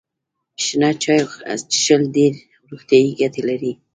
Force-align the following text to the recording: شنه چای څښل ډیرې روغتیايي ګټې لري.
شنه 0.63 0.89
چای 1.03 1.21
څښل 1.71 2.01
ډیرې 2.15 2.39
روغتیايي 2.69 3.11
ګټې 3.19 3.41
لري. 3.49 3.71